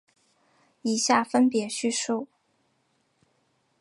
[0.81, 2.27] 以下分别叙述。